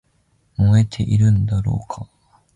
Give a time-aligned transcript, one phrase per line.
[0.57, 2.09] 燃えているんだろうか